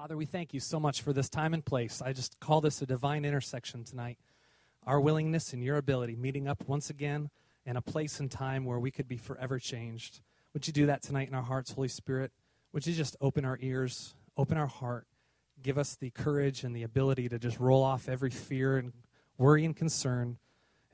[0.00, 2.00] Father, we thank you so much for this time and place.
[2.00, 4.16] I just call this a divine intersection tonight.
[4.86, 7.28] Our willingness and your ability meeting up once again
[7.66, 10.22] in a place and time where we could be forever changed.
[10.54, 12.32] Would you do that tonight in our hearts, Holy Spirit?
[12.72, 15.06] Would you just open our ears, open our heart,
[15.60, 18.94] give us the courage and the ability to just roll off every fear and
[19.36, 20.38] worry and concern,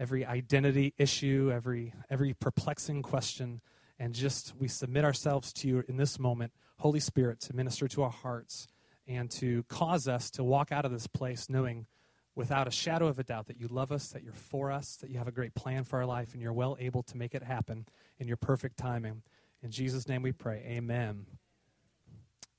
[0.00, 3.60] every identity issue, every every perplexing question,
[4.00, 8.02] and just we submit ourselves to you in this moment, Holy Spirit, to minister to
[8.02, 8.66] our hearts
[9.06, 11.86] and to cause us to walk out of this place knowing
[12.34, 15.10] without a shadow of a doubt that you love us, that you're for us, that
[15.10, 17.42] you have a great plan for our life, and you're well able to make it
[17.42, 17.86] happen
[18.18, 19.22] in your perfect timing.
[19.62, 20.62] In Jesus' name we pray.
[20.66, 21.24] Amen.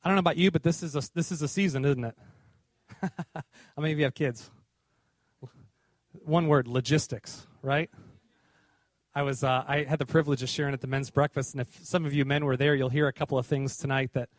[0.03, 2.15] I don't know about you, but this is a, this is a season, isn't it?
[3.01, 3.43] How
[3.77, 4.49] many of you have kids?
[6.23, 7.89] One word logistics, right?
[9.13, 11.83] I was uh, I had the privilege of sharing at the men's breakfast, and if
[11.83, 14.29] some of you men were there, you'll hear a couple of things tonight that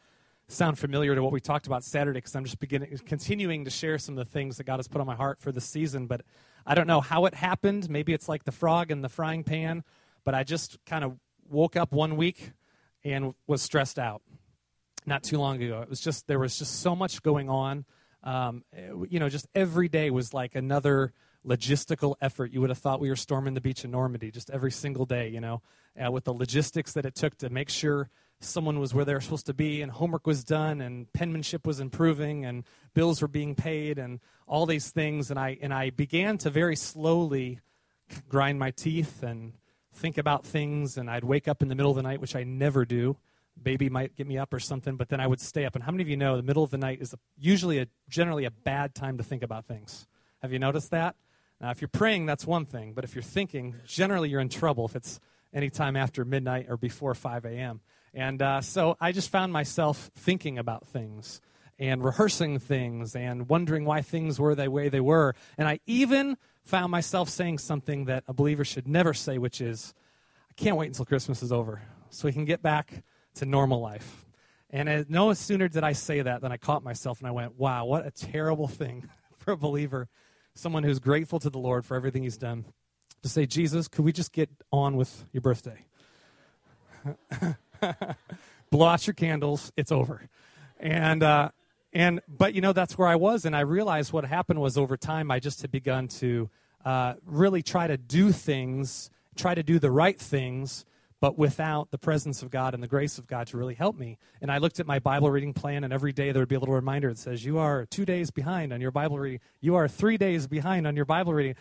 [0.48, 3.98] sound familiar to what we talked about Saturday because I'm just beginning, continuing to share
[3.98, 6.06] some of the things that God has put on my heart for the season.
[6.06, 6.22] But
[6.66, 7.88] I don't know how it happened.
[7.90, 9.84] Maybe it's like the frog in the frying pan,
[10.24, 12.52] but I just kind of woke up one week
[13.04, 14.22] and was stressed out
[15.06, 15.80] not too long ago.
[15.82, 17.84] It was just, there was just so much going on.
[18.22, 18.64] Um,
[19.08, 21.12] you know, just every day was like another
[21.46, 22.52] logistical effort.
[22.52, 25.28] You would have thought we were storming the beach in Normandy just every single day,
[25.28, 25.62] you know,
[26.02, 28.10] uh, with the logistics that it took to make sure
[28.40, 31.80] someone was where they were supposed to be and homework was done and penmanship was
[31.80, 35.30] improving and bills were being paid and all these things.
[35.30, 37.60] And I and I began to very slowly
[38.28, 39.54] grind my teeth and
[39.92, 40.96] think about things.
[40.96, 43.16] And I'd wake up in the middle of the night which I never do.
[43.60, 45.74] Baby might get me up or something but then I would stay up.
[45.74, 48.44] And how many of you know the middle of the night is usually a generally
[48.44, 50.06] a bad time to think about things?
[50.42, 51.16] Have you noticed that?
[51.60, 54.84] Now if you're praying that's one thing but if you're thinking generally you're in trouble
[54.84, 55.18] if it's
[55.52, 57.80] anytime after midnight or before 5 a.m
[58.14, 61.40] and uh, so I just found myself thinking about things
[61.78, 65.34] and rehearsing things and wondering why things were the way they were.
[65.56, 69.94] And I even found myself saying something that a believer should never say, which is,
[70.50, 73.04] I can't wait until Christmas is over so we can get back
[73.34, 74.26] to normal life.
[74.70, 77.86] And no sooner did I say that than I caught myself and I went, wow,
[77.86, 79.08] what a terrible thing
[79.38, 80.08] for a believer,
[80.54, 82.66] someone who's grateful to the Lord for everything he's done,
[83.22, 85.86] to say, Jesus, could we just get on with your birthday?
[88.70, 89.72] blow out your candles.
[89.76, 90.28] It's over.
[90.78, 91.50] And, uh,
[91.92, 93.44] and, but you know, that's where I was.
[93.44, 96.50] And I realized what happened was over time, I just had begun to
[96.84, 100.84] uh, really try to do things, try to do the right things,
[101.20, 104.18] but without the presence of God and the grace of God to really help me.
[104.40, 106.60] And I looked at my Bible reading plan, and every day there would be a
[106.60, 109.40] little reminder that says, You are two days behind on your Bible reading.
[109.60, 111.56] You are three days behind on your Bible reading.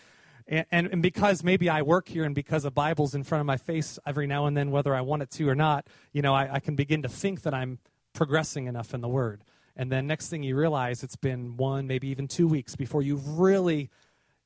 [0.47, 3.57] And, and, because maybe I work here and because a Bible's in front of my
[3.57, 6.55] face every now and then, whether I want it to or not, you know, I,
[6.55, 7.79] I can begin to think that I'm
[8.13, 9.43] progressing enough in the Word.
[9.75, 13.37] And then next thing you realize, it's been one, maybe even two weeks before you've
[13.37, 13.89] really,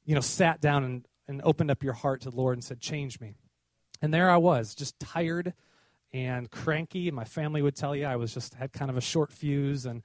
[0.03, 2.79] you know, sat down and, and opened up your heart to the Lord and said,
[2.79, 3.35] Change me.
[4.01, 5.53] And there I was, just tired
[6.11, 7.11] and cranky.
[7.11, 10.01] My family would tell you I was just had kind of a short fuse and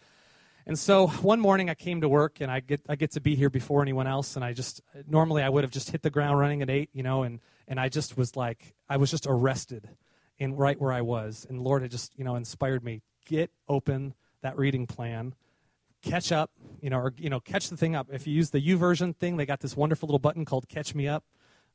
[0.67, 3.37] and so one morning I came to work and I get I get to be
[3.37, 6.39] here before anyone else and I just normally I would have just hit the ground
[6.39, 9.89] running at 8, you know, and and I just was like I was just arrested
[10.39, 14.15] in right where I was and Lord had just, you know, inspired me get open
[14.43, 15.35] that reading plan
[16.03, 16.51] catch up,
[16.81, 18.09] you know, or you know, catch the thing up.
[18.13, 20.95] If you use the U YouVersion thing, they got this wonderful little button called Catch
[20.95, 21.25] Me Up.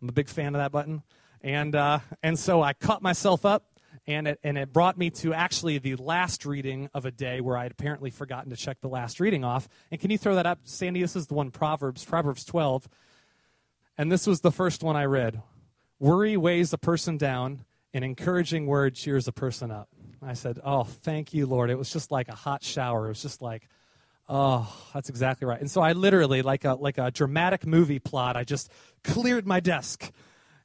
[0.02, 1.04] I'm a big fan of that button,
[1.42, 3.66] and uh, and so I caught myself up,
[4.08, 7.58] and it, and it brought me to actually the last reading of a day where
[7.58, 9.68] I had apparently forgotten to check the last reading off.
[9.92, 11.02] And can you throw that up, Sandy?
[11.02, 12.90] This is the one Proverbs, Proverbs 12.
[13.98, 15.42] And this was the first one I read.
[16.00, 17.64] Worry weighs a person down,
[17.94, 19.90] an encouraging word cheers a person up.
[20.24, 21.70] I said, Oh, thank you, Lord.
[21.70, 23.06] It was just like a hot shower.
[23.06, 23.68] It was just like,
[24.28, 25.60] Oh, that's exactly right.
[25.60, 28.72] And so I literally, like a like a dramatic movie plot, I just
[29.04, 30.12] cleared my desk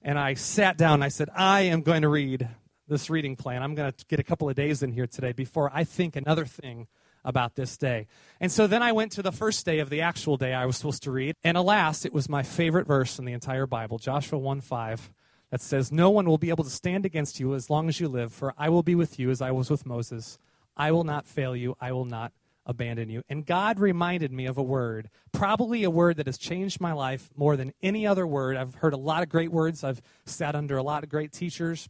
[0.03, 2.49] and I sat down I said, I am going to read
[2.89, 3.63] this reading plan.
[3.63, 6.45] I'm going to get a couple of days in here today before I think another
[6.45, 6.87] thing
[7.25, 8.07] about this day.
[8.41, 10.77] And so then I went to the first day of the actual day I was
[10.77, 11.35] supposed to read.
[11.43, 15.11] And alas, it was my favorite verse in the entire Bible, Joshua 1 5,
[15.51, 18.09] that says, No one will be able to stand against you as long as you
[18.09, 20.39] live, for I will be with you as I was with Moses.
[20.77, 21.77] I will not fail you.
[21.81, 22.33] I will not
[22.65, 23.23] abandon you.
[23.29, 27.31] And God reminded me of a word, probably a word that has changed my life
[27.37, 28.57] more than any other word.
[28.57, 31.89] I've heard a lot of great words, I've sat under a lot of great teachers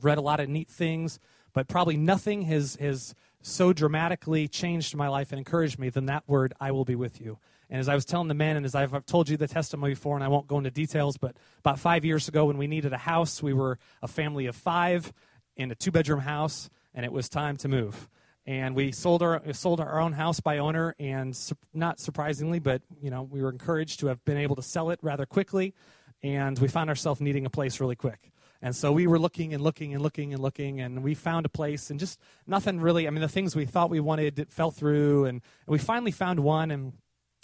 [0.00, 1.18] read a lot of neat things,
[1.52, 6.24] but probably nothing has, has so dramatically changed my life and encouraged me than that
[6.26, 7.38] word, I will be with you.
[7.68, 10.16] And as I was telling the men, and as I've told you the testimony before,
[10.16, 12.98] and I won't go into details, but about five years ago when we needed a
[12.98, 15.12] house, we were a family of five
[15.56, 18.08] in a two bedroom house, and it was time to move.
[18.46, 22.80] and we sold our sold our own house by owner and su- not surprisingly but
[23.00, 25.74] you know we were encouraged to have been able to sell it rather quickly
[26.22, 29.62] and we found ourselves needing a place really quick and so we were looking and
[29.62, 33.10] looking and looking and looking and we found a place and just nothing really i
[33.10, 36.92] mean the things we thought we wanted fell through and, we finally found one and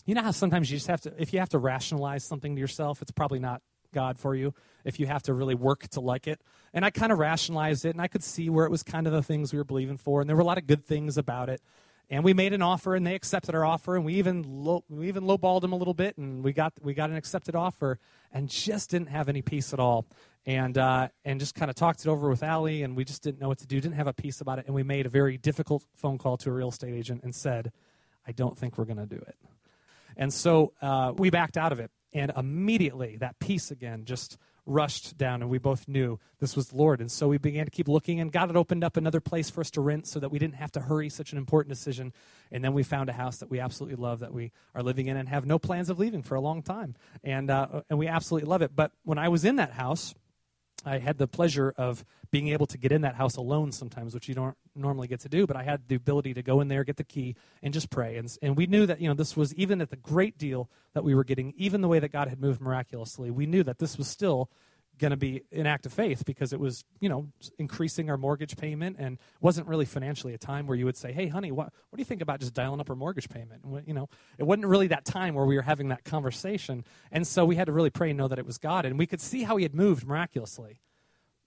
[0.04, 2.60] you know how sometimes you just have to if you have to rationalize something to
[2.60, 3.62] yourself it's probably not
[3.96, 4.52] God for you
[4.84, 6.40] if you have to really work to like it.
[6.74, 9.12] And I kind of rationalized it, and I could see where it was kind of
[9.12, 11.48] the things we were believing for, and there were a lot of good things about
[11.48, 11.62] it.
[12.08, 15.08] And we made an offer, and they accepted our offer, and we even low, we
[15.08, 17.99] even lowballed them a little bit, and we got we got an accepted offer,
[18.32, 20.06] and just didn't have any peace at all,
[20.44, 23.41] and uh, and just kind of talked it over with Allie, and we just didn't
[23.41, 25.37] know what to do, didn't have a peace about it, and we made a very
[25.37, 27.73] difficult phone call to a real estate agent and said,
[28.25, 29.37] "I don't think we're going to do it."
[30.17, 31.91] And so uh, we backed out of it.
[32.12, 36.76] And immediately that peace again just rushed down, and we both knew this was the
[36.76, 37.00] Lord.
[37.00, 39.60] And so we began to keep looking, and God had opened up another place for
[39.60, 42.12] us to rent so that we didn't have to hurry such an important decision.
[42.50, 45.16] And then we found a house that we absolutely love that we are living in
[45.16, 46.94] and have no plans of leaving for a long time.
[47.22, 48.74] And, uh, and we absolutely love it.
[48.74, 50.14] But when I was in that house,
[50.84, 54.28] I had the pleasure of being able to get in that house alone sometimes, which
[54.28, 55.46] you don't normally get to do.
[55.46, 58.17] But I had the ability to go in there, get the key, and just pray.
[58.17, 61.05] And, and we knew that you know this was even at the great deal that
[61.05, 63.31] we were getting, even the way that God had moved miraculously.
[63.31, 64.50] We knew that this was still
[64.99, 67.28] going to be an act of faith because it was, you know,
[67.58, 71.28] increasing our mortgage payment and wasn't really financially a time where you would say, "Hey,
[71.28, 73.94] honey, what what do you think about just dialing up our mortgage payment?" And, you
[73.94, 74.08] know,
[74.38, 77.67] it wasn't really that time where we were having that conversation, and so we had
[77.67, 79.64] to really pray and know that it was God, and we could see how He
[79.64, 80.81] had moved miraculously.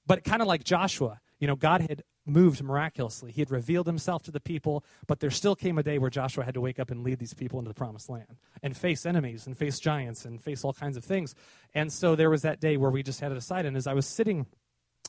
[0.06, 3.32] But kind of like Joshua, you know, God had moved miraculously.
[3.32, 6.44] He had revealed himself to the people, but there still came a day where Joshua
[6.44, 9.48] had to wake up and lead these people into the promised land and face enemies
[9.48, 11.34] and face giants and face all kinds of things.
[11.74, 13.66] And so there was that day where we just had to decide.
[13.66, 14.46] And as I was sitting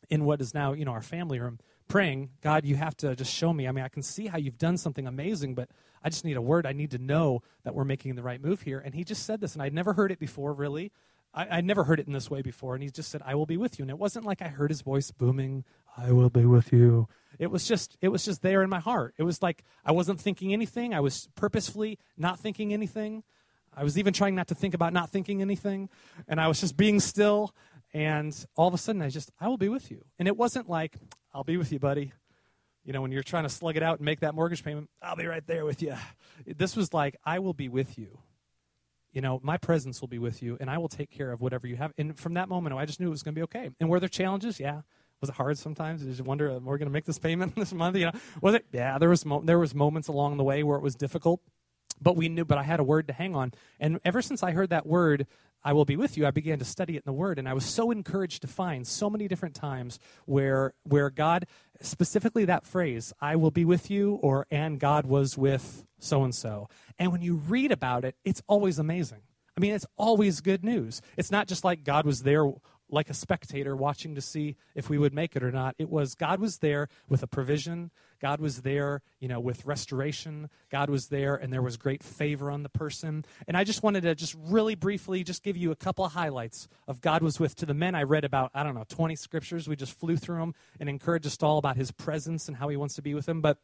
[0.09, 1.59] in what is now, you know, our family room,
[1.89, 3.69] praying, God, you have to just show me.
[3.69, 5.69] I mean, I can see how you've done something amazing, but
[6.03, 6.65] I just need a word.
[6.65, 8.79] I need to know that we're making the right move here.
[8.79, 10.93] And he just said this, and I'd never heard it before, really.
[11.33, 12.75] I, would never heard it in this way before.
[12.75, 13.85] And he just said, I will be with you.
[13.85, 15.65] And it wasn't like I heard his voice booming,
[15.97, 17.09] I will be with you.
[17.39, 19.15] It was just, it was just there in my heart.
[19.17, 20.93] It was like I wasn't thinking anything.
[20.95, 23.23] I was purposefully not thinking anything.
[23.75, 25.89] I was even trying not to think about not thinking anything.
[26.29, 27.55] And I was just being still.
[27.95, 30.05] And all of a sudden, I just, I will be with you.
[30.19, 30.97] And it wasn't like,
[31.33, 32.13] I'll be with you, buddy.
[32.85, 35.17] You know, when you're trying to slug it out and make that mortgage payment, I'll
[35.17, 35.95] be right there with you.
[36.47, 38.19] This was like, I will be with you
[39.13, 41.67] you know, my presence will be with you and I will take care of whatever
[41.67, 41.93] you have.
[41.99, 43.71] And from that moment, oh, I just knew it was going to be okay.
[43.81, 44.61] And were there challenges?
[44.61, 44.83] Yeah.
[45.21, 46.03] Was it hard sometimes?
[46.03, 47.97] Did you wonder, am I going to make this payment this month?
[47.97, 48.67] You know, was it?
[48.73, 51.41] Yeah, there was, mo- there was moments along the way where it was difficult,
[52.01, 53.53] but we knew, but I had a word to hang on.
[53.79, 55.27] And ever since I heard that word,
[55.63, 57.53] I will be with you, I began to study it in the Word, and I
[57.53, 61.47] was so encouraged to find so many different times where where God,
[61.83, 66.35] specifically that phrase, "I will be with you," or "and God was with so and
[66.35, 66.69] so,"
[66.99, 69.21] and when you read about it, it's always amazing.
[69.57, 71.03] I mean, it's always good news.
[71.19, 72.51] It's not just like God was there
[72.93, 75.75] like a spectator watching to see if we would make it or not.
[75.79, 77.91] It was God was there with a provision.
[78.21, 80.51] God was there, you know, with restoration.
[80.71, 83.25] God was there and there was great favor on the person.
[83.49, 86.69] And I just wanted to just really briefly just give you a couple of highlights
[86.87, 87.95] of God was with to the men.
[87.95, 89.69] I read about, I don't know, 20 scriptures.
[89.69, 92.77] We just flew through them and encouraged us all about his presence and how he
[92.77, 93.41] wants to be with them.
[93.41, 93.59] But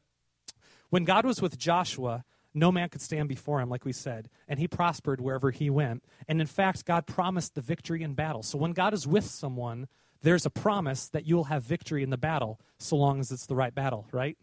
[0.90, 2.24] when God was with Joshua,
[2.56, 6.02] no man could stand before him, like we said, and he prospered wherever he went.
[6.26, 8.42] And in fact, God promised the victory in battle.
[8.42, 9.88] So when God is with someone,
[10.22, 13.54] there's a promise that you'll have victory in the battle, so long as it's the
[13.54, 14.38] right battle, right?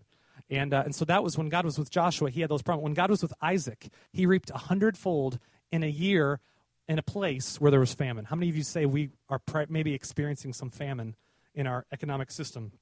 [0.49, 2.83] And, uh, and so that was when God was with Joshua, he had those promises.
[2.83, 5.39] When God was with Isaac, he reaped a hundredfold
[5.71, 6.39] in a year
[6.87, 8.25] in a place where there was famine.
[8.25, 11.15] How many of you say we are maybe experiencing some famine
[11.55, 12.73] in our economic system?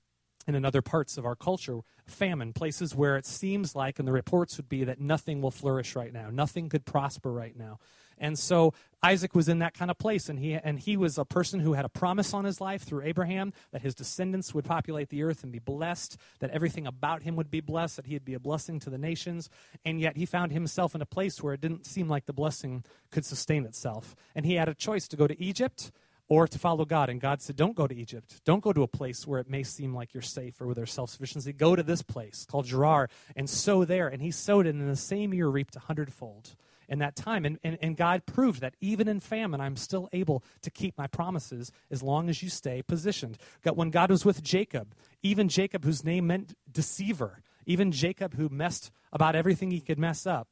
[0.48, 4.12] And in other parts of our culture, famine, places where it seems like, and the
[4.12, 7.80] reports would be that nothing will flourish right now, nothing could prosper right now.
[8.22, 11.26] And so Isaac was in that kind of place, and he, and he was a
[11.26, 15.10] person who had a promise on his life through Abraham that his descendants would populate
[15.10, 18.36] the earth and be blessed, that everything about him would be blessed, that he'd be
[18.36, 19.50] a blessing to the nations.
[19.84, 22.86] And yet he found himself in a place where it didn't seem like the blessing
[23.10, 24.16] could sustain itself.
[24.36, 25.92] And he had a choice to go to Egypt
[26.32, 27.10] or to follow God.
[27.10, 28.40] And God said, Don't go to Egypt.
[28.46, 30.94] Don't go to a place where it may seem like you're safe or where there's
[30.94, 31.52] self sufficiency.
[31.52, 34.08] Go to this place called Gerar and sow there.
[34.08, 36.56] And he sowed and in the same year reaped a hundredfold
[36.88, 37.44] in that time.
[37.44, 41.06] And, and, and God proved that even in famine, I'm still able to keep my
[41.06, 43.38] promises as long as you stay positioned.
[43.66, 48.90] When God was with Jacob, even Jacob, whose name meant deceiver, even Jacob, who messed
[49.12, 50.48] about everything he could mess up,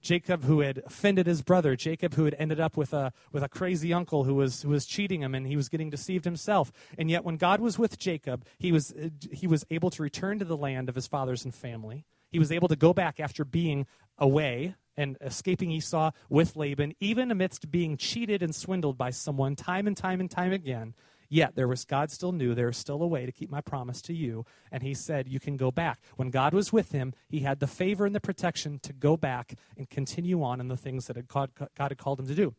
[0.00, 3.48] Jacob who had offended his brother, Jacob who had ended up with a, with a
[3.48, 6.72] crazy uncle who was, who was cheating him and he was getting deceived himself.
[6.96, 10.38] And yet when God was with Jacob, he was, uh, he was able to return
[10.38, 12.04] to the land of his fathers and family.
[12.30, 13.86] He was able to go back after being
[14.18, 19.86] away and escaping Esau with Laban, even amidst being cheated and swindled by someone time
[19.86, 20.94] and time and time again.
[21.28, 24.00] Yet there was God still knew there was still a way to keep my promise
[24.02, 26.00] to you, and he said you can go back.
[26.16, 29.54] When God was with him, he had the favor and the protection to go back
[29.76, 32.54] and continue on in the things that God had called him to do.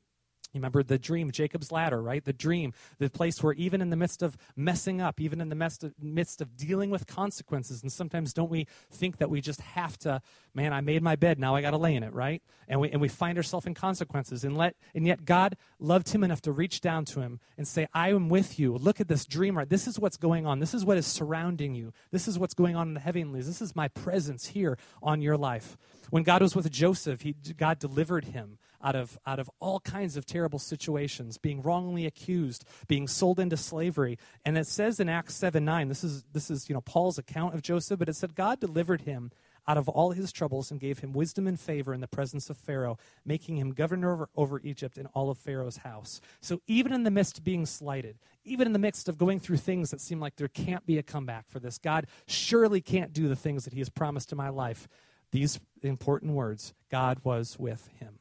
[0.53, 2.23] You remember the dream, Jacob's ladder, right?
[2.23, 5.55] The dream, the place where even in the midst of messing up, even in the
[5.55, 9.61] midst of, midst of dealing with consequences, and sometimes don't we think that we just
[9.61, 10.21] have to,
[10.53, 12.41] man, I made my bed, now I got to lay in it, right?
[12.67, 14.43] And we, and we find ourselves in consequences.
[14.45, 17.87] And, let, and yet God loved him enough to reach down to him and say,
[17.93, 18.73] I am with you.
[18.75, 19.69] Look at this dream, right?
[19.69, 20.59] This is what's going on.
[20.59, 21.93] This is what is surrounding you.
[22.11, 23.47] This is what's going on in the heavenlies.
[23.47, 25.77] This is my presence here on your life.
[26.09, 30.15] When God was with Joseph, he, God delivered him out of, out of all kinds
[30.15, 34.17] of terrible situations, being wrongly accused, being sold into slavery.
[34.45, 37.53] And it says in Acts 7 9, this is, this is you know, Paul's account
[37.53, 39.31] of Joseph, but it said God delivered him
[39.67, 42.55] out of all his troubles and gave him wisdom and favor in the presence of
[42.55, 46.21] Pharaoh, making him governor over, over Egypt and all of Pharaoh's house.
[46.39, 49.57] So even in the midst of being slighted, even in the midst of going through
[49.57, 53.27] things that seem like there can't be a comeback for this, God surely can't do
[53.27, 54.87] the things that he has promised in my life.
[55.31, 58.19] These important words God was with him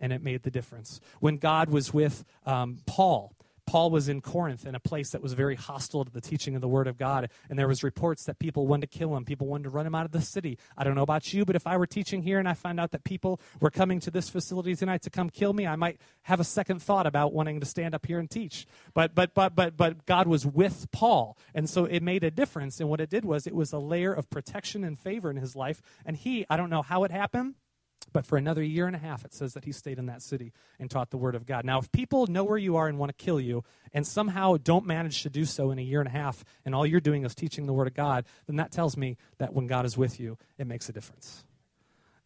[0.00, 1.00] and it made the difference.
[1.20, 3.34] When God was with um, Paul,
[3.70, 6.60] Paul was in Corinth in a place that was very hostile to the teaching of
[6.60, 9.46] the word of God and there was reports that people wanted to kill him people
[9.46, 11.68] wanted to run him out of the city I don't know about you but if
[11.68, 14.74] I were teaching here and I found out that people were coming to this facility
[14.74, 17.94] tonight to come kill me I might have a second thought about wanting to stand
[17.94, 21.84] up here and teach but but but but but God was with Paul and so
[21.84, 24.82] it made a difference and what it did was it was a layer of protection
[24.82, 27.54] and favor in his life and he I don't know how it happened
[28.12, 30.52] but for another year and a half, it says that he stayed in that city
[30.78, 31.64] and taught the word of God.
[31.64, 34.86] Now, if people know where you are and want to kill you, and somehow don't
[34.86, 37.34] manage to do so in a year and a half, and all you're doing is
[37.34, 40.38] teaching the word of God, then that tells me that when God is with you,
[40.58, 41.44] it makes a difference.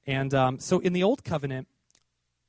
[0.06, 1.68] And um, so in the old covenant,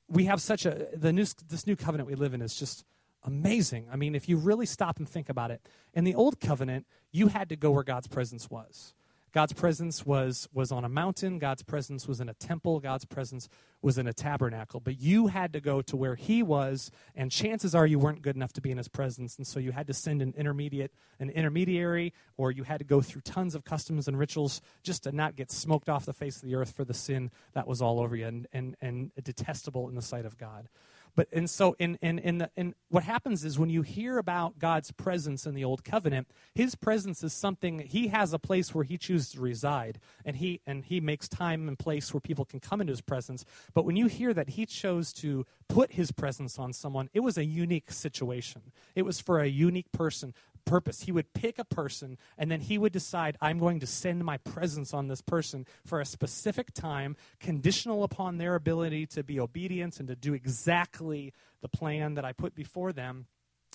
[0.08, 2.86] we have such a, the new, this new covenant we live in is just
[3.24, 3.88] amazing.
[3.92, 5.62] I mean, if you really stop and think about it,
[5.94, 8.94] in the old covenant, you had to go where God's presence was.
[9.36, 11.40] God's presence was, was on a mountain.
[11.40, 12.80] God's presence was in a temple.
[12.80, 13.50] God's presence
[13.82, 14.80] was in a tabernacle.
[14.80, 18.38] But you had to go to where he was, and chances are you weren't good
[18.38, 19.36] enough to be in his presence.
[19.36, 23.02] And so you had to send an intermediate, an intermediary, or you had to go
[23.02, 26.44] through tons of customs and rituals just to not get smoked off the face of
[26.44, 29.96] the earth for the sin that was all over you and, and, and detestable in
[29.96, 30.70] the sight of God.
[31.16, 34.60] But and so in in in, the, in what happens is when you hear about
[34.60, 38.84] God's presence in the old covenant, his presence is something he has a place where
[38.84, 42.60] he chooses to reside and he and he makes time and place where people can
[42.60, 43.46] come into his presence.
[43.74, 47.38] But when you hear that he chose to put his presence on someone, it was
[47.38, 48.62] a unique situation.
[48.96, 50.34] It was for a unique person
[50.66, 51.04] purpose.
[51.04, 54.38] He would pick a person and then he would decide, I'm going to send my
[54.38, 60.00] presence on this person for a specific time, conditional upon their ability to be obedient
[60.00, 63.28] and to do exactly the plan that I put before them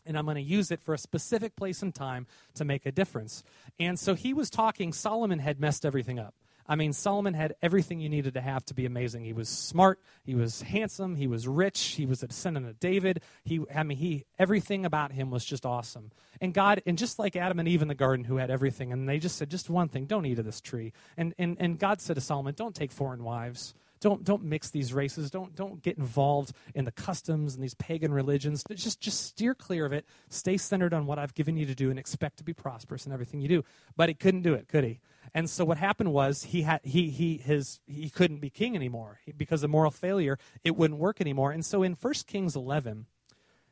[0.07, 2.93] and I'm going to use it for a specific place and time to make a
[2.93, 3.43] difference.
[3.79, 6.35] And so he was talking, Solomon had messed everything up.
[6.71, 9.25] I mean, Solomon had everything you needed to have to be amazing.
[9.25, 13.23] He was smart, he was handsome, he was rich, he was a descendant of David.
[13.43, 16.13] He, I mean, he everything about him was just awesome.
[16.41, 19.09] And God, and just like Adam and Eve in the garden, who had everything, and
[19.09, 20.93] they just said just one thing: don't eat of this tree.
[21.17, 23.75] And and and God said to Solomon, don't take foreign wives.
[24.01, 25.31] Don't don't mix these races.
[25.31, 28.65] Don't don't get involved in the customs and these pagan religions.
[28.75, 30.07] Just just steer clear of it.
[30.29, 33.13] Stay centered on what I've given you to do and expect to be prosperous in
[33.13, 33.65] everything you do.
[33.97, 35.01] But he couldn't do it, could he?
[35.35, 39.21] And so what happened was he had he he his he couldn't be king anymore
[39.37, 40.39] because of moral failure.
[40.65, 41.53] It wouldn't work anymore.
[41.53, 43.07] And so in 1 Kings 11,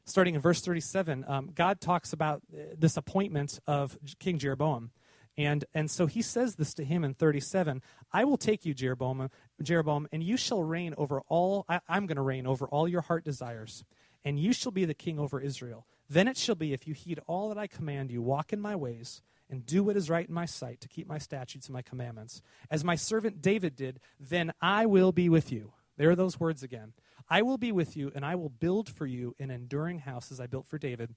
[0.04, 4.90] starting in verse 37, um, God talks about uh, this appointment of King Jeroboam.
[5.38, 7.80] And, and so he says this to him in 37
[8.12, 9.30] I will take you, Jeroboam,
[9.62, 13.02] Jeroboam and you shall reign over all, I, I'm going to reign over all your
[13.02, 13.84] heart desires,
[14.24, 15.86] and you shall be the king over Israel.
[16.10, 18.74] Then it shall be, if you heed all that I command you, walk in my
[18.74, 21.82] ways, and do what is right in my sight to keep my statutes and my
[21.82, 25.72] commandments, as my servant David did, then I will be with you.
[25.96, 26.94] There are those words again.
[27.30, 30.40] I will be with you, and I will build for you an enduring house as
[30.40, 31.14] I built for David,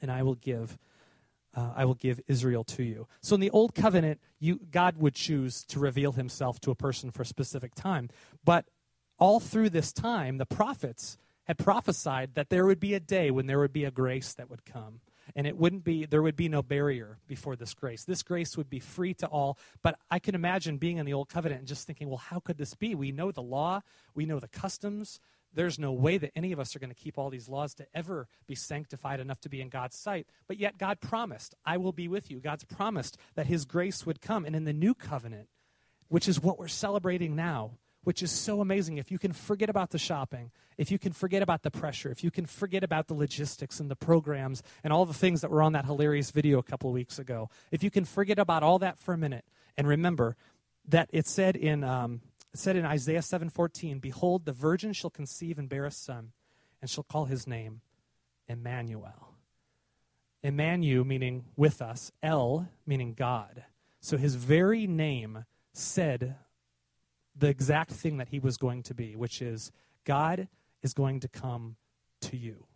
[0.00, 0.76] and I will give.
[1.56, 3.08] Uh, I will give Israel to you.
[3.22, 7.10] So in the old covenant, you, God would choose to reveal himself to a person
[7.10, 8.10] for a specific time.
[8.44, 8.66] But
[9.18, 13.46] all through this time, the prophets had prophesied that there would be a day when
[13.46, 15.00] there would be a grace that would come.
[15.34, 18.04] And it wouldn't be there would be no barrier before this grace.
[18.04, 19.58] This grace would be free to all.
[19.82, 22.58] But i can imagine being in the old covenant and just thinking well how could
[22.58, 22.94] this be?
[22.94, 23.80] We know the law.
[24.14, 25.20] We know the customs
[25.56, 27.86] there's no way that any of us are going to keep all these laws to
[27.94, 30.28] ever be sanctified enough to be in God's sight.
[30.46, 32.40] But yet, God promised, I will be with you.
[32.40, 34.44] God's promised that His grace would come.
[34.44, 35.48] And in the new covenant,
[36.08, 38.98] which is what we're celebrating now, which is so amazing.
[38.98, 42.22] If you can forget about the shopping, if you can forget about the pressure, if
[42.22, 45.62] you can forget about the logistics and the programs and all the things that were
[45.62, 48.78] on that hilarious video a couple of weeks ago, if you can forget about all
[48.78, 49.44] that for a minute
[49.76, 50.36] and remember
[50.86, 52.20] that it said in, um,
[52.56, 56.32] it said in Isaiah 7:14, "Behold, the virgin shall conceive and bear a son,
[56.80, 57.82] and shall call his name
[58.48, 59.34] Emmanuel."
[60.42, 63.66] Emmanuel meaning with us, El meaning God.
[64.00, 65.44] So his very name
[65.74, 66.38] said
[67.34, 69.70] the exact thing that he was going to be, which is
[70.04, 70.48] God
[70.80, 71.76] is going to come
[72.20, 72.66] to you.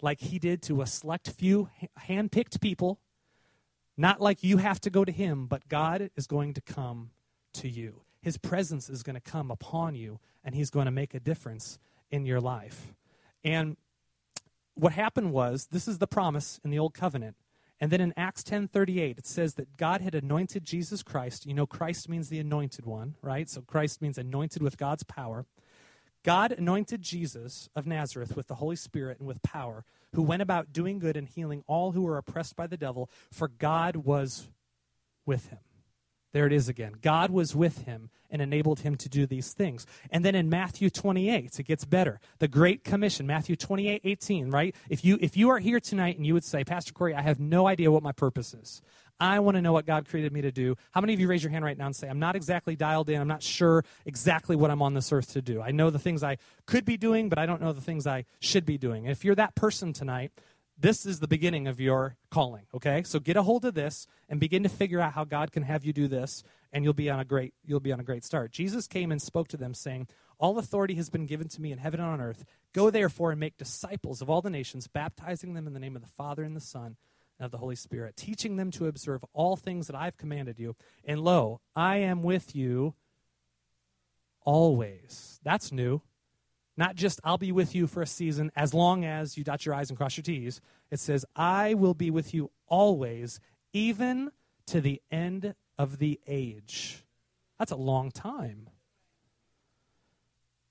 [0.00, 2.98] Like he did to a select few hand-picked people,
[3.96, 7.12] not like you have to go to him, but God is going to come
[7.52, 8.02] to you.
[8.22, 11.78] His presence is going to come upon you, and he's going to make a difference
[12.10, 12.94] in your life.
[13.44, 13.76] And
[14.74, 17.36] what happened was this is the promise in the old covenant
[17.82, 21.46] and then in Acts 10:38 it says that God had anointed Jesus Christ.
[21.46, 23.50] You know Christ means the anointed one, right?
[23.50, 25.46] So Christ means anointed with God's power.
[26.22, 30.72] God anointed Jesus of Nazareth with the Holy Spirit and with power, who went about
[30.72, 34.48] doing good and healing all who were oppressed by the devil, for God was
[35.26, 35.58] with him.
[36.32, 36.94] There it is again.
[37.02, 39.86] God was with him and enabled him to do these things.
[40.10, 42.20] And then in Matthew 28, it gets better.
[42.38, 44.74] The Great Commission, Matthew 28, 18, right?
[44.88, 47.38] If you, if you are here tonight and you would say, Pastor Corey, I have
[47.38, 48.80] no idea what my purpose is.
[49.20, 50.76] I want to know what God created me to do.
[50.90, 53.08] How many of you raise your hand right now and say, I'm not exactly dialed
[53.08, 53.20] in.
[53.20, 55.62] I'm not sure exactly what I'm on this earth to do.
[55.62, 58.24] I know the things I could be doing, but I don't know the things I
[58.40, 59.04] should be doing.
[59.04, 60.32] And if you're that person tonight,
[60.78, 63.02] this is the beginning of your calling, okay?
[63.04, 65.84] So get a hold of this and begin to figure out how God can have
[65.84, 68.50] you do this and you'll be on a great you'll be on a great start.
[68.50, 71.78] Jesus came and spoke to them saying, "All authority has been given to me in
[71.78, 72.44] heaven and on earth.
[72.72, 76.02] Go therefore and make disciples of all the nations, baptizing them in the name of
[76.02, 76.96] the Father and the Son
[77.38, 80.74] and of the Holy Spirit, teaching them to observe all things that I've commanded you.
[81.04, 82.94] And lo, I am with you
[84.40, 86.00] always." That's new.
[86.76, 89.74] Not just I'll be with you for a season as long as you dot your
[89.74, 90.60] I's and cross your T's.
[90.90, 93.40] It says, I will be with you always,
[93.72, 94.30] even
[94.66, 97.04] to the end of the age.
[97.58, 98.68] That's a long time.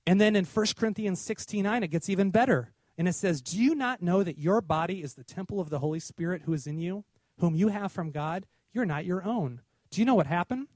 [0.08, 2.74] And then in 1 Corinthians 16 9, it gets even better.
[2.98, 5.80] And it says, Do you not know that your body is the temple of the
[5.80, 7.06] Holy Spirit who is in you,
[7.40, 8.46] whom you have from God?
[8.74, 9.62] You're not your own.
[9.90, 10.68] Do you know what happened?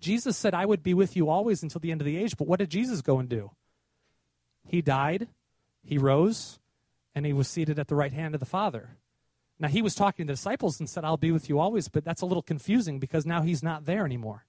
[0.00, 2.36] Jesus said, I would be with you always until the end of the age.
[2.36, 3.50] But what did Jesus go and do?
[4.66, 5.28] He died,
[5.82, 6.58] he rose,
[7.14, 8.96] and he was seated at the right hand of the Father.
[9.58, 12.04] Now, he was talking to the disciples and said, I'll be with you always, but
[12.04, 14.45] that's a little confusing because now he's not there anymore.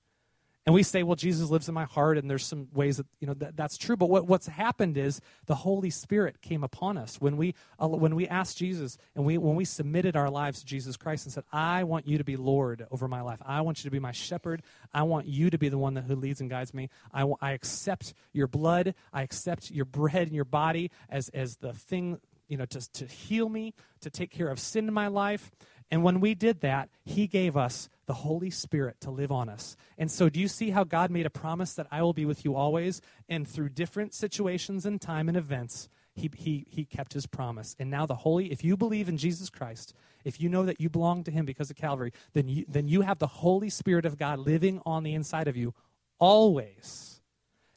[0.68, 3.28] And we say, well, Jesus lives in my heart, and there's some ways that, you
[3.28, 3.96] know, that, that's true.
[3.96, 8.16] But what, what's happened is the Holy Spirit came upon us when we, uh, when
[8.16, 11.46] we asked Jesus and we, when we submitted our lives to Jesus Christ and said,
[11.54, 13.40] I want you to be Lord over my life.
[13.46, 14.62] I want you to be my shepherd.
[14.94, 16.90] I want you to be the one that, who leads and guides me.
[17.14, 18.94] I, I accept your blood.
[19.14, 23.06] I accept your bread and your body as, as the thing, you know, to, to
[23.06, 25.50] heal me, to take care of sin in my life.
[25.90, 29.76] And when we did that, He gave us the Holy Spirit to live on us.
[29.98, 32.44] And so, do you see how God made a promise that I will be with
[32.44, 33.02] you always?
[33.30, 37.76] And through different situations and time and events, he, he, he kept his promise.
[37.78, 39.94] And now, the Holy, if you believe in Jesus Christ,
[40.24, 43.02] if you know that you belong to him because of Calvary, then you, then you
[43.02, 45.74] have the Holy Spirit of God living on the inside of you
[46.18, 47.22] always,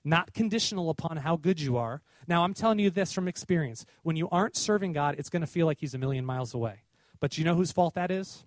[0.04, 2.02] not conditional upon how good you are.
[2.26, 3.84] Now, I'm telling you this from experience.
[4.04, 6.84] When you aren't serving God, it's going to feel like he's a million miles away.
[7.18, 8.44] But you know whose fault that is?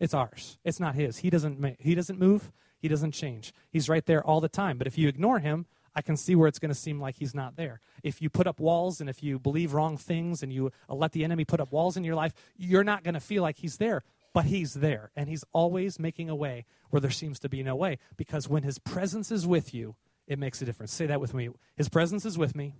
[0.00, 0.58] It's ours.
[0.64, 1.18] It's not his.
[1.18, 2.52] He doesn't he doesn't move.
[2.78, 3.54] He doesn't change.
[3.70, 4.76] He's right there all the time.
[4.76, 7.34] But if you ignore him, I can see where it's going to seem like he's
[7.34, 7.80] not there.
[8.02, 11.12] If you put up walls and if you believe wrong things and you uh, let
[11.12, 13.76] the enemy put up walls in your life, you're not going to feel like he's
[13.76, 14.02] there.
[14.32, 15.12] But he's there.
[15.14, 17.98] And he's always making a way where there seems to be no way.
[18.16, 19.94] Because when his presence is with you,
[20.26, 20.92] it makes a difference.
[20.92, 21.50] Say that with me.
[21.76, 22.74] His presence is with me,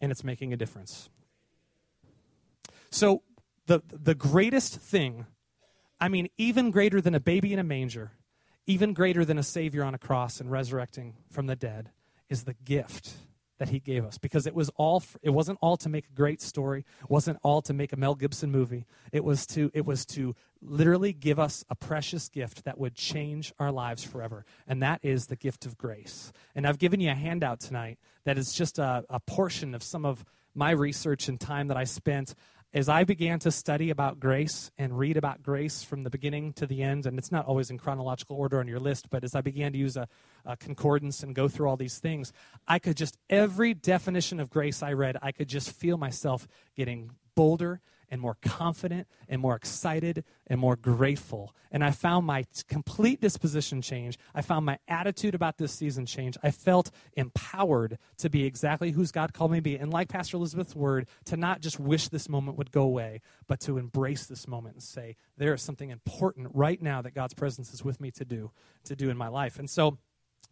[0.00, 1.10] and it's making a difference.
[2.90, 3.22] So
[3.66, 5.26] the, the greatest thing,
[6.04, 8.12] I mean, even greater than a baby in a manger,
[8.66, 11.92] even greater than a Savior on a cross and resurrecting from the dead,
[12.28, 13.14] is the gift
[13.56, 14.18] that he gave us.
[14.18, 17.72] Because it was all it wasn't all to make a great story wasn't all to
[17.72, 18.84] make a mel gibson movie.
[19.12, 23.54] It was to it was to literally give us a precious gift that would change
[23.58, 24.44] our lives forever.
[24.68, 26.34] And that is the gift of grace.
[26.54, 30.04] And i've given you a handout tonight that is just a, a portion of some
[30.04, 30.22] of
[30.54, 32.34] my research and time that i spent
[32.74, 36.66] as I began to study about grace and read about grace from the beginning to
[36.66, 39.42] the end, and it's not always in chronological order on your list, but as I
[39.42, 40.08] began to use a,
[40.44, 42.32] a, concordance and go through all these things,
[42.66, 47.12] I could just, every definition of grace I read, I could just feel myself getting
[47.36, 47.80] bolder
[48.14, 51.52] and more confident and more excited and more grateful.
[51.72, 54.16] And I found my complete disposition change.
[54.32, 56.38] I found my attitude about this season change.
[56.40, 59.74] I felt empowered to be exactly who's God called me to be.
[59.74, 63.58] And like Pastor Elizabeth's word, to not just wish this moment would go away, but
[63.62, 67.74] to embrace this moment and say, there is something important right now that God's presence
[67.74, 68.52] is with me to do,
[68.84, 69.58] to do in my life.
[69.58, 69.98] And so,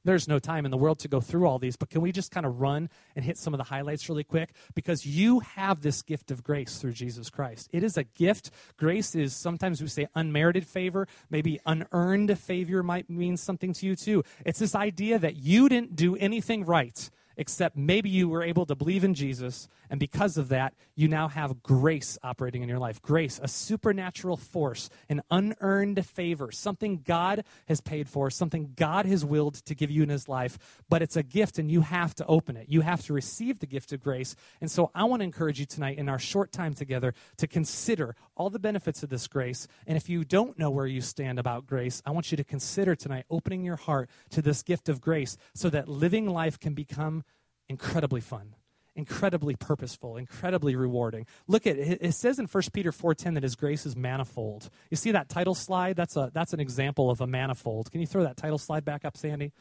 [0.04, 2.30] there's no time in the world to go through all these, but can we just
[2.30, 4.50] kind of run and hit some of the highlights really quick?
[4.74, 7.68] Because you have this gift of grace through Jesus Christ.
[7.72, 8.50] It is a gift.
[8.76, 13.96] Grace is sometimes we say unmerited favor, maybe unearned favor might mean something to you
[13.96, 14.24] too.
[14.44, 18.74] It's this idea that you didn't do anything right except maybe you were able to
[18.74, 23.00] believe in Jesus, and because of that, you now have grace operating in your life.
[23.02, 29.24] Grace, a supernatural force, an unearned favor, something God has paid for, something God has
[29.24, 32.26] willed to give you in His life, but it's a gift and you have to
[32.26, 32.66] open it.
[32.68, 34.34] You have to receive the gift of grace.
[34.60, 38.14] And so I want to encourage you tonight in our short time together to consider
[38.36, 39.68] all the benefits of this grace.
[39.86, 42.94] And if you don't know where you stand about grace, I want you to consider
[42.94, 47.24] tonight opening your heart to this gift of grace so that living life can become
[47.68, 48.54] incredibly fun
[48.94, 51.26] incredibly purposeful incredibly rewarding.
[51.46, 54.68] Look at it it says in 1 peter 4.10 that his grace is manifold.
[54.90, 55.96] You see that title slide?
[55.96, 57.90] That's a that's an example of a manifold.
[57.90, 59.52] Can you throw that title slide back up sandy?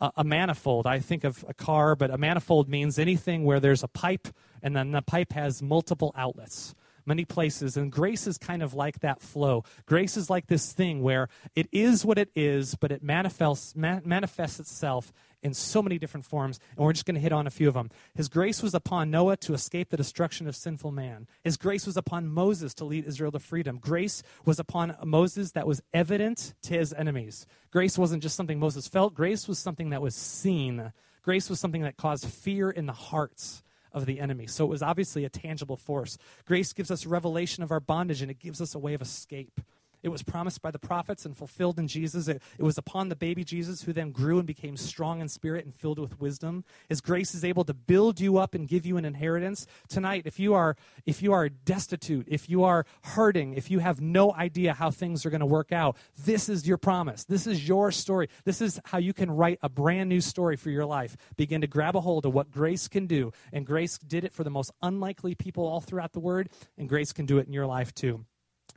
[0.00, 0.88] Uh, a manifold.
[0.88, 4.28] I think of a car but a manifold means anything where there's a pipe
[4.62, 6.74] and then the pipe has multiple outlets.
[7.06, 7.76] Many places.
[7.76, 9.62] And grace is kind of like that flow.
[9.84, 14.00] Grace is like this thing where it is what it is, but it manifests, ma-
[14.04, 15.12] manifests itself
[15.44, 17.74] in so many different forms, and we're just going to hit on a few of
[17.74, 17.90] them.
[18.14, 21.28] His grace was upon Noah to escape the destruction of sinful man.
[21.42, 23.78] His grace was upon Moses to lead Israel to freedom.
[23.78, 27.46] Grace was upon Moses that was evident to his enemies.
[27.70, 30.92] Grace wasn't just something Moses felt, grace was something that was seen.
[31.22, 34.46] Grace was something that caused fear in the hearts of the enemy.
[34.46, 36.18] So it was obviously a tangible force.
[36.46, 39.60] Grace gives us revelation of our bondage and it gives us a way of escape.
[40.04, 42.28] It was promised by the prophets and fulfilled in Jesus.
[42.28, 45.64] It, it, was upon the baby Jesus who then grew and became strong in spirit
[45.64, 46.62] and filled with wisdom.
[46.90, 49.66] His grace is able to build you up and give you an inheritance.
[49.88, 54.02] Tonight, if you are if you are destitute, if you are hurting, if you have
[54.02, 57.24] no idea how things are going to work out, this is your promise.
[57.24, 58.28] This is your story.
[58.44, 61.16] This is how you can write a brand new story for your life.
[61.38, 63.32] Begin to grab a hold of what grace can do.
[63.54, 67.14] And grace did it for the most unlikely people all throughout the word, and grace
[67.14, 68.26] can do it in your life too.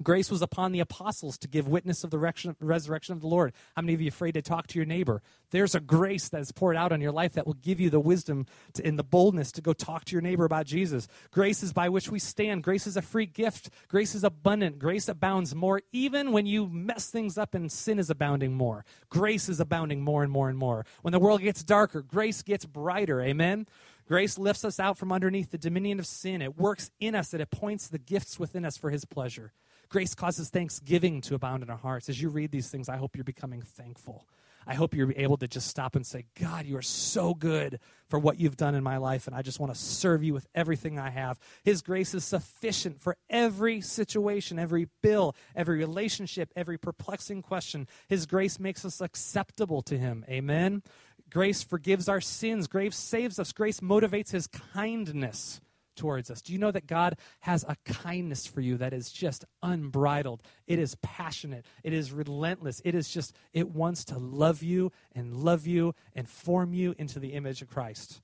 [0.03, 3.53] Grace was upon the apostles to give witness of the resurrection of the Lord.
[3.75, 5.23] How many of you afraid to talk to your neighbor?
[5.49, 7.99] There's a grace that is poured out on your life that will give you the
[7.99, 11.07] wisdom to, and the boldness to go talk to your neighbor about Jesus.
[11.31, 12.63] Grace is by which we stand.
[12.63, 13.69] Grace is a free gift.
[13.87, 14.77] Grace is abundant.
[14.77, 18.85] Grace abounds more, even when you mess things up and sin is abounding more.
[19.09, 20.85] Grace is abounding more and more and more.
[21.01, 23.21] When the world gets darker, grace gets brighter.
[23.21, 23.67] Amen.
[24.07, 26.41] Grace lifts us out from underneath the dominion of sin.
[26.41, 29.51] It works in us, it appoints the gifts within us for his pleasure.
[29.89, 32.09] Grace causes thanksgiving to abound in our hearts.
[32.09, 34.27] As you read these things, I hope you're becoming thankful.
[34.67, 38.19] I hope you're able to just stop and say, God, you are so good for
[38.19, 40.99] what you've done in my life, and I just want to serve you with everything
[40.99, 41.39] I have.
[41.63, 47.87] His grace is sufficient for every situation, every bill, every relationship, every perplexing question.
[48.09, 50.25] His grace makes us acceptable to Him.
[50.29, 50.83] Amen.
[51.29, 52.67] Grace forgives our sins.
[52.67, 53.53] Grace saves us.
[53.53, 55.61] Grace motivates His kindness
[55.97, 56.41] towards us.
[56.41, 60.41] Do you know that God has a kindness for you that is just unbridled?
[60.67, 65.35] It is passionate, it is relentless, it is just, it wants to love you and
[65.35, 68.21] love you and form you into the image of Christ.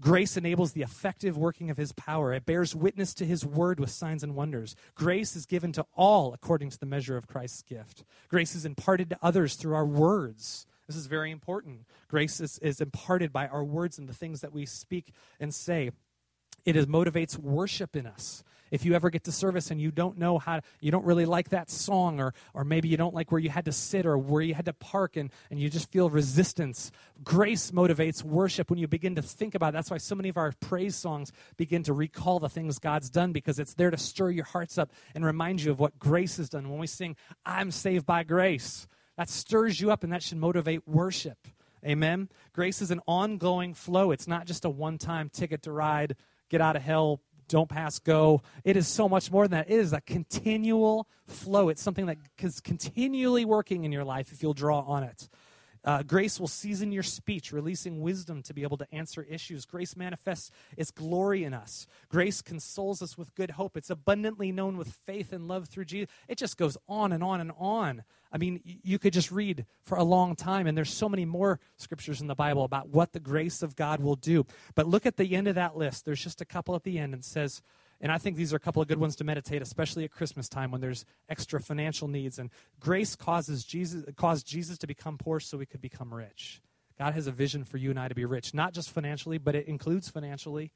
[0.00, 2.32] Grace enables the effective working of his power.
[2.32, 4.76] It bears witness to his word with signs and wonders.
[4.94, 8.04] Grace is given to all according to the measure of Christ's gift.
[8.28, 10.66] Grace is imparted to others through our words.
[10.86, 11.80] This is very important.
[12.08, 15.90] Grace is, is imparted by our words and the things that we speak and say
[16.64, 18.44] it is, motivates worship in us.
[18.70, 21.50] If you ever get to service and you don't know how you don't really like
[21.50, 24.42] that song or or maybe you don't like where you had to sit or where
[24.42, 26.90] you had to park and, and you just feel resistance
[27.24, 28.70] grace motivates worship.
[28.70, 29.72] When you begin to think about it.
[29.74, 33.32] that's why so many of our praise songs begin to recall the things god's done
[33.32, 36.48] because it's there to stir your hearts up and remind you of what grace has
[36.48, 36.68] done.
[36.68, 37.16] When we sing
[37.46, 41.38] i'm saved by grace that stirs you up and that should motivate worship.
[41.84, 42.28] Amen?
[42.52, 44.10] Grace is an ongoing flow.
[44.10, 46.16] It's not just a one-time ticket to ride
[46.48, 48.42] get out of hell, don't pass go.
[48.64, 49.70] It is so much more than that.
[49.70, 51.70] It is a continual flow.
[51.70, 55.28] It's something that is continually working in your life if you'll draw on it.
[55.84, 59.64] Uh, grace will season your speech, releasing wisdom to be able to answer issues.
[59.64, 61.86] Grace manifests its glory in us.
[62.08, 63.76] Grace consoles us with good hope.
[63.76, 66.12] It's abundantly known with faith and love through Jesus.
[66.26, 68.02] It just goes on and on and on.
[68.30, 71.60] I mean, you could just read for a long time, and there's so many more
[71.76, 74.46] scriptures in the Bible about what the grace of God will do.
[74.74, 76.04] But look at the end of that list.
[76.04, 77.62] There's just a couple at the end and says,
[78.00, 80.48] And I think these are a couple of good ones to meditate, especially at Christmas
[80.48, 82.38] time when there's extra financial needs.
[82.38, 86.60] And grace causes Jesus, caused Jesus to become poor so we could become rich.
[86.98, 89.54] God has a vision for you and I to be rich, not just financially, but
[89.54, 90.72] it includes financially.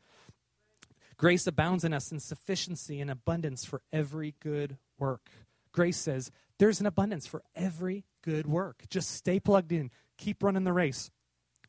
[1.17, 5.31] Grace abounds in us in sufficiency and abundance for every good work.
[5.73, 6.31] Grace says
[6.63, 8.85] there's an abundance for every good work.
[8.89, 11.11] Just stay plugged in, keep running the race.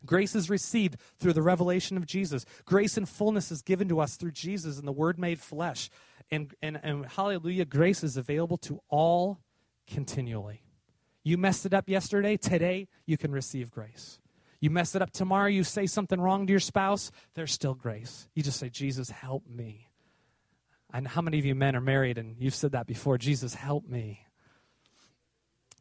[0.05, 2.45] Grace is received through the revelation of Jesus.
[2.65, 5.89] Grace and fullness is given to us through Jesus and the Word made flesh.
[6.29, 9.39] And, and, and hallelujah, grace is available to all
[9.87, 10.61] continually.
[11.23, 14.19] You messed it up yesterday, today you can receive grace.
[14.59, 18.27] You mess it up tomorrow, you say something wrong to your spouse, there's still grace.
[18.35, 19.89] You just say, Jesus, help me.
[20.93, 23.17] And how many of you men are married and you've said that before?
[23.17, 24.27] Jesus, help me.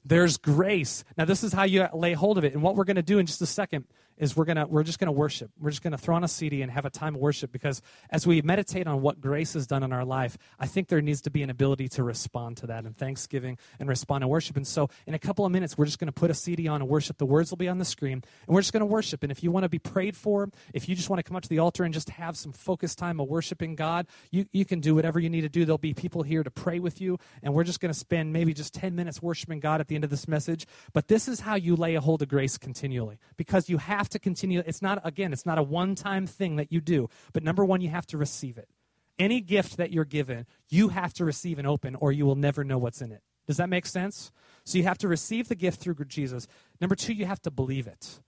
[0.05, 1.05] There's grace.
[1.17, 2.55] Now, this is how you lay hold of it.
[2.55, 3.85] And what we're going to do in just a second
[4.23, 5.51] is we're gonna we're just gonna worship.
[5.59, 8.25] We're just gonna throw on a CD and have a time of worship because as
[8.25, 11.31] we meditate on what grace has done in our life, I think there needs to
[11.31, 14.57] be an ability to respond to that in thanksgiving and respond to worship.
[14.57, 16.89] And so in a couple of minutes, we're just gonna put a CD on and
[16.89, 17.19] worship.
[17.19, 19.25] The words will be on the screen, and we're just gonna worship.
[19.25, 21.43] And if you want to be prayed for, if you just want to come up
[21.43, 24.79] to the altar and just have some focused time of worshiping God, you, you can
[24.79, 25.65] do whatever you need to do.
[25.65, 28.73] There'll be people here to pray with you, and we're just gonna spend maybe just
[28.73, 30.65] 10 minutes worshiping God at the end of this message.
[30.93, 33.19] But this is how you lay a hold of grace continually.
[33.37, 34.63] Because you have to continue.
[34.65, 37.09] It's not, again, it's not a one time thing that you do.
[37.33, 38.69] But number one, you have to receive it.
[39.19, 42.65] Any gift that you're given, you have to receive and open, or you will never
[42.65, 43.23] know what's in it.
[43.47, 44.33] Does that make sense?
[44.65, 46.47] So you have to receive the gift through Jesus.
[46.81, 48.21] Number two, you have to believe it.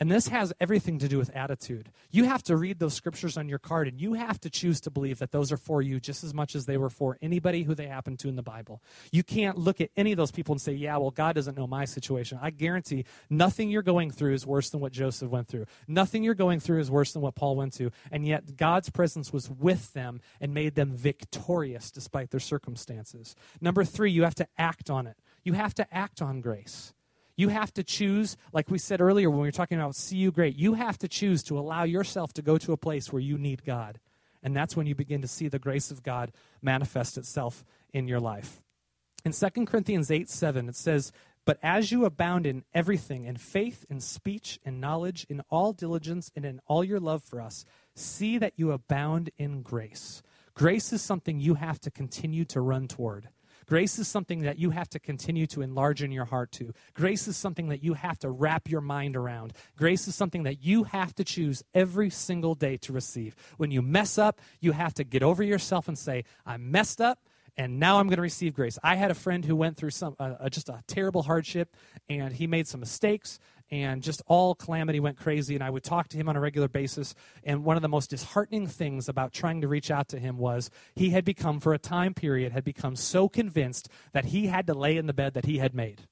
[0.00, 1.90] And this has everything to do with attitude.
[2.10, 4.90] You have to read those scriptures on your card and you have to choose to
[4.90, 7.74] believe that those are for you just as much as they were for anybody who
[7.74, 8.82] they happen to in the Bible.
[9.12, 11.66] You can't look at any of those people and say, yeah, well, God doesn't know
[11.66, 12.38] my situation.
[12.40, 15.66] I guarantee nothing you're going through is worse than what Joseph went through.
[15.86, 17.90] Nothing you're going through is worse than what Paul went through.
[18.10, 23.36] And yet God's presence was with them and made them victorious despite their circumstances.
[23.60, 25.18] Number three, you have to act on it.
[25.44, 26.94] You have to act on grace.
[27.40, 30.30] You have to choose, like we said earlier when we were talking about see you
[30.30, 33.38] great, you have to choose to allow yourself to go to a place where you
[33.38, 33.98] need God.
[34.42, 38.20] And that's when you begin to see the grace of God manifest itself in your
[38.20, 38.60] life.
[39.24, 41.12] In 2 Corinthians 8 7, it says,
[41.46, 46.30] But as you abound in everything, in faith, in speech, in knowledge, in all diligence,
[46.36, 50.22] and in all your love for us, see that you abound in grace.
[50.52, 53.30] Grace is something you have to continue to run toward.
[53.66, 56.72] Grace is something that you have to continue to enlarge in your heart to.
[56.94, 59.52] Grace is something that you have to wrap your mind around.
[59.76, 63.36] Grace is something that you have to choose every single day to receive.
[63.56, 67.20] When you mess up, you have to get over yourself and say, I messed up
[67.56, 68.78] and now I'm going to receive grace.
[68.82, 71.76] I had a friend who went through some uh, just a terrible hardship,
[72.08, 73.38] and he made some mistakes,
[73.70, 75.54] and just all calamity went crazy.
[75.54, 77.14] And I would talk to him on a regular basis.
[77.44, 80.70] And one of the most disheartening things about trying to reach out to him was
[80.94, 84.74] he had become, for a time period, had become so convinced that he had to
[84.74, 86.02] lay in the bed that he had made.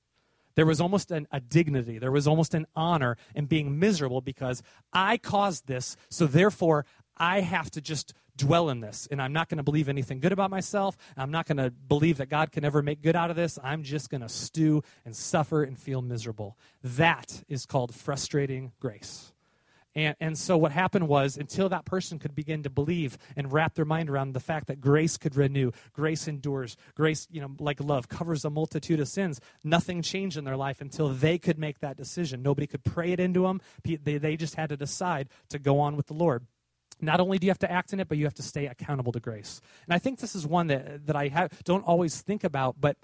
[0.55, 4.61] There was almost an, a dignity, there was almost an honor in being miserable because
[4.93, 6.85] I caused this, so therefore
[7.17, 9.07] I have to just dwell in this.
[9.11, 10.97] And I'm not going to believe anything good about myself.
[11.17, 13.59] I'm not going to believe that God can ever make good out of this.
[13.63, 16.57] I'm just going to stew and suffer and feel miserable.
[16.83, 19.33] That is called frustrating grace.
[19.95, 23.75] And, and so what happened was until that person could begin to believe and wrap
[23.75, 27.81] their mind around the fact that grace could renew, grace endures, grace, you know, like
[27.81, 31.81] love, covers a multitude of sins, nothing changed in their life until they could make
[31.81, 32.43] that decision.
[32.43, 33.61] Nobody could pray it into them.
[33.83, 36.47] They, they just had to decide to go on with the Lord
[37.01, 39.13] not only do you have to act in it, but you have to stay accountable
[39.13, 39.61] to grace.
[39.87, 42.97] And I think this is one that, that I have, don't always think about, but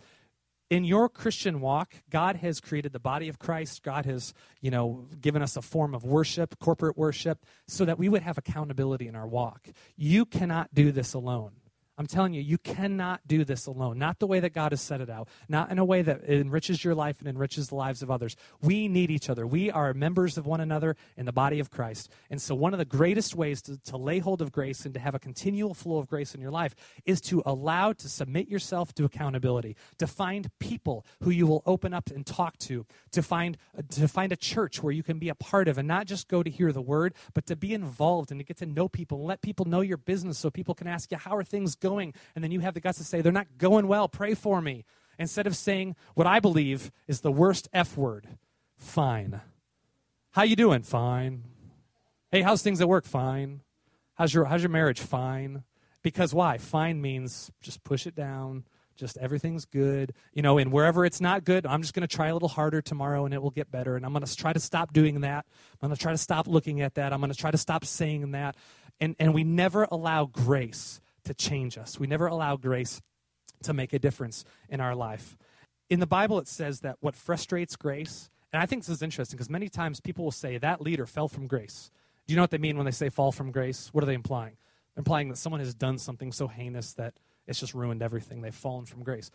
[0.70, 3.82] in your Christian walk, God has created the body of Christ.
[3.82, 8.08] God has, you know, given us a form of worship, corporate worship, so that we
[8.08, 9.68] would have accountability in our walk.
[9.96, 11.52] You cannot do this alone.
[11.96, 13.98] I'm telling you, you cannot do this alone.
[13.98, 16.82] Not the way that God has set it out, not in a way that enriches
[16.82, 18.36] your life and enriches the lives of others.
[18.60, 19.46] We need each other.
[19.46, 22.10] We are members of one another in the body of Christ.
[22.30, 25.00] And so, one of the greatest ways to, to lay hold of grace and to
[25.00, 28.92] have a continual flow of grace in your life is to allow to submit yourself
[28.94, 33.56] to accountability, to find people who you will open up and talk to, to find,
[33.78, 36.26] uh, to find a church where you can be a part of and not just
[36.26, 39.18] go to hear the word, but to be involved and to get to know people
[39.18, 42.14] and let people know your business so people can ask you, How are things going?
[42.34, 44.84] And then you have the guts to say, they're not going well, pray for me.
[45.18, 48.26] Instead of saying what I believe is the worst F word,
[48.76, 49.40] fine.
[50.32, 50.82] How you doing?
[50.82, 51.44] Fine.
[52.32, 53.04] Hey, how's things at work?
[53.04, 53.60] Fine.
[54.14, 55.00] How's your how's your marriage?
[55.00, 55.62] Fine.
[56.02, 56.58] Because why?
[56.58, 58.64] Fine means just push it down.
[58.96, 60.12] Just everything's good.
[60.32, 62.80] You know, and wherever it's not good, I'm just going to try a little harder
[62.80, 63.96] tomorrow and it will get better.
[63.96, 65.46] And I'm going to try to stop doing that.
[65.80, 67.12] I'm going to try to stop looking at that.
[67.12, 68.56] I'm going to try to stop saying that.
[69.00, 71.98] And, and we never allow grace to change us.
[71.98, 73.00] We never allow grace
[73.62, 75.36] to make a difference in our life.
[75.90, 79.36] In the Bible, it says that what frustrates grace, and I think this is interesting
[79.36, 81.90] because many times people will say that leader fell from grace.
[82.26, 83.90] Do you know what they mean when they say fall from grace?
[83.92, 84.56] What are they implying?
[84.94, 87.14] They're implying that someone has done something so heinous that
[87.46, 88.40] it's just ruined everything.
[88.40, 89.30] They've fallen from grace.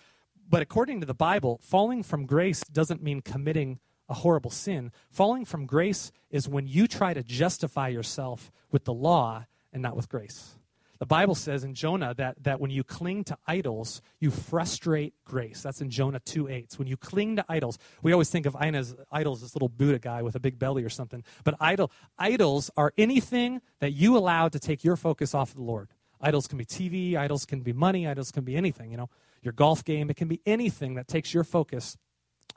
[0.49, 4.91] But according to the Bible, falling from grace doesn't mean committing a horrible sin.
[5.11, 9.95] Falling from grace is when you try to justify yourself with the law and not
[9.95, 10.55] with grace.
[10.99, 15.61] The Bible says in Jonah that, that when you cling to idols, you frustrate grace.
[15.61, 16.73] That's in Jonah 2 8.
[16.77, 20.21] When you cling to idols, we always think of idols, idols this little Buddha guy
[20.21, 21.23] with a big belly or something.
[21.45, 25.63] But idol, idols are anything that you allow to take your focus off of the
[25.63, 25.89] Lord.
[26.19, 29.09] Idols can be TV, idols can be money, idols can be anything, you know,
[29.41, 30.09] your golf game.
[30.09, 31.97] It can be anything that takes your focus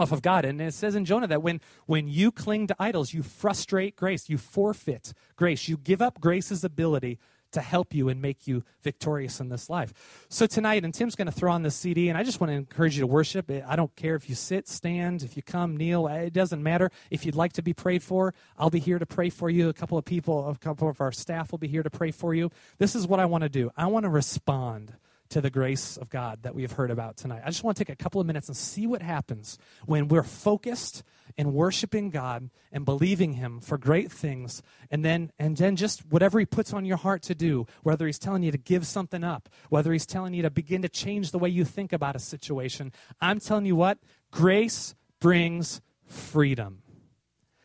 [0.01, 0.45] off of God.
[0.45, 4.29] And it says in Jonah that when, when you cling to idols, you frustrate grace,
[4.29, 7.19] you forfeit grace, you give up grace's ability
[7.53, 10.27] to help you and make you victorious in this life.
[10.29, 12.57] So tonight, and Tim's going to throw on the CD, and I just want to
[12.57, 13.51] encourage you to worship.
[13.51, 16.91] I don't care if you sit, stand, if you come, kneel, it doesn't matter.
[17.11, 19.69] If you'd like to be prayed for, I'll be here to pray for you.
[19.69, 22.35] A couple of people, a couple of our staff will be here to pray for
[22.35, 22.51] you.
[22.79, 24.95] This is what I want to do I want to respond
[25.33, 27.41] to the grace of God that we've heard about tonight.
[27.43, 30.23] I just want to take a couple of minutes and see what happens when we're
[30.23, 31.03] focused
[31.39, 36.39] and worshiping God and believing him for great things and then and then just whatever
[36.39, 39.49] he puts on your heart to do, whether he's telling you to give something up,
[39.71, 42.93] whether he's telling you to begin to change the way you think about a situation.
[43.19, 43.99] I'm telling you what,
[44.31, 46.83] grace brings freedom.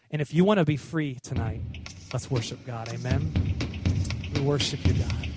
[0.09, 1.59] And if you want to be free tonight,
[2.13, 2.87] let's worship God.
[2.93, 3.33] Amen.
[4.33, 5.36] We worship you, God.